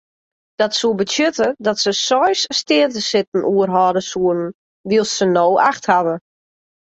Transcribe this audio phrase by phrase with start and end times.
[0.53, 4.49] Dat soe betsjutte dat se seis steatesitten oerhâlde soenen
[4.89, 6.15] wylst se no acht hawwe.